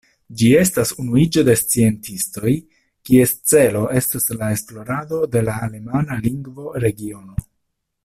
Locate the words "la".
4.41-4.51, 5.51-5.61